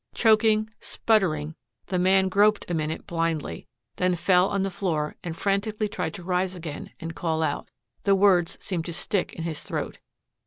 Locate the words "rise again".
6.23-6.89